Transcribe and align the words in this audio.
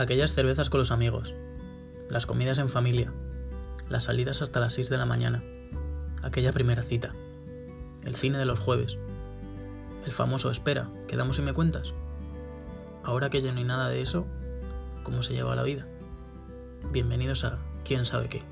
Aquellas 0.00 0.32
cervezas 0.32 0.70
con 0.70 0.78
los 0.78 0.92
amigos, 0.92 1.34
las 2.08 2.24
comidas 2.24 2.58
en 2.58 2.70
familia, 2.70 3.12
las 3.90 4.04
salidas 4.04 4.40
hasta 4.40 4.58
las 4.58 4.72
6 4.72 4.88
de 4.88 4.96
la 4.96 5.04
mañana, 5.04 5.42
aquella 6.22 6.54
primera 6.54 6.82
cita, 6.82 7.14
el 8.06 8.14
cine 8.14 8.38
de 8.38 8.46
los 8.46 8.58
jueves, 8.58 8.96
el 10.06 10.12
famoso 10.12 10.50
espera, 10.50 10.88
quedamos 11.06 11.38
y 11.38 11.42
me 11.42 11.52
cuentas. 11.52 11.92
Ahora 13.04 13.28
que 13.28 13.42
ya 13.42 13.52
no 13.52 13.58
hay 13.58 13.64
nada 13.64 13.90
de 13.90 14.00
eso, 14.00 14.26
¿cómo 15.02 15.22
se 15.22 15.34
lleva 15.34 15.54
la 15.54 15.64
vida? 15.64 15.86
Bienvenidos 16.90 17.44
a 17.44 17.58
quién 17.84 18.06
sabe 18.06 18.30
qué. 18.30 18.42